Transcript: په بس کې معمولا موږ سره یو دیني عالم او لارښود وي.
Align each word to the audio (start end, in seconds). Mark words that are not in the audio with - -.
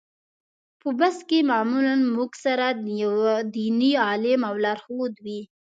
په 0.81 0.89
بس 0.99 1.17
کې 1.29 1.39
معمولا 1.51 1.93
موږ 2.15 2.31
سره 2.45 2.67
یو 3.01 3.13
دیني 3.55 3.91
عالم 4.05 4.39
او 4.49 4.55
لارښود 4.63 5.13
وي. 5.25 5.41